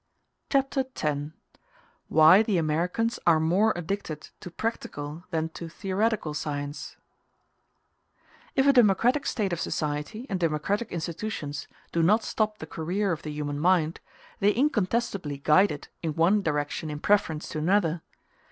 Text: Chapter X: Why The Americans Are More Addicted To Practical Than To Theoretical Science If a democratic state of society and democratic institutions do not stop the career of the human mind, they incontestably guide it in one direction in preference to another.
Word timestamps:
Chapter 0.49 0.83
X: 0.99 1.19
Why 2.07 2.41
The 2.41 2.57
Americans 2.57 3.19
Are 3.27 3.39
More 3.39 3.71
Addicted 3.75 4.31
To 4.39 4.49
Practical 4.49 5.25
Than 5.29 5.49
To 5.49 5.69
Theoretical 5.69 6.33
Science 6.33 6.97
If 8.55 8.65
a 8.65 8.73
democratic 8.73 9.27
state 9.27 9.53
of 9.53 9.59
society 9.59 10.25
and 10.27 10.39
democratic 10.39 10.91
institutions 10.91 11.67
do 11.91 12.01
not 12.01 12.23
stop 12.23 12.57
the 12.57 12.65
career 12.65 13.11
of 13.11 13.21
the 13.21 13.31
human 13.31 13.59
mind, 13.59 13.99
they 14.39 14.55
incontestably 14.55 15.37
guide 15.37 15.71
it 15.71 15.89
in 16.01 16.15
one 16.15 16.41
direction 16.41 16.89
in 16.89 16.99
preference 16.99 17.47
to 17.49 17.59
another. 17.59 18.01